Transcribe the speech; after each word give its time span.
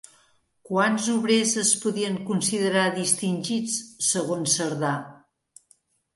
Quants 0.69 1.09
obrers 1.15 1.51
es 1.63 1.73
podien 1.83 2.17
considerar 2.31 2.87
distingits 2.97 3.77
segons 4.09 4.57
Cerdà? 4.63 4.97